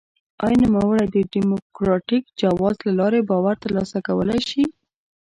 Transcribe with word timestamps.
آیا 0.45 0.57
نوموړی 0.63 1.05
د 1.11 1.17
ډیموکراټیک 1.33 2.23
جواز 2.41 2.75
له 2.85 2.91
لارې 2.99 3.21
باور 3.29 3.55
ترلاسه 3.63 3.97
کولای 4.07 4.39
شي؟ 4.49 4.63